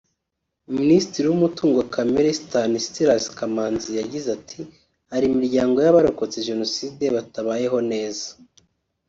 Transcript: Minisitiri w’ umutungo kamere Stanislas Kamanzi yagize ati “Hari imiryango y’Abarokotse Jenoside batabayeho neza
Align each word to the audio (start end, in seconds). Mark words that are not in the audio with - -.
Minisitiri 0.77 1.25
w’ 1.29 1.35
umutungo 1.37 1.79
kamere 1.93 2.37
Stanislas 2.41 3.23
Kamanzi 3.37 3.89
yagize 3.99 4.27
ati 4.37 4.59
“Hari 5.11 5.25
imiryango 5.31 5.77
y’Abarokotse 5.85 6.37
Jenoside 6.49 7.03
batabayeho 7.15 7.77
neza 7.91 8.27